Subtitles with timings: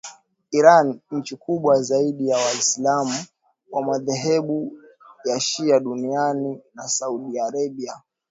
[0.51, 3.11] Iran nchi kubwa zaidi ya waislam
[3.71, 4.79] wa madhehebu
[5.25, 8.01] ya shia duniani na Saudi Arabia